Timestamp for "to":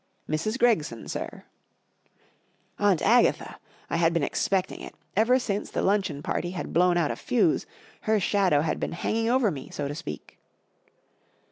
9.87-9.93